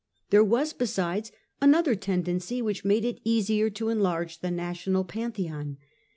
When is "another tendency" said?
1.61-2.59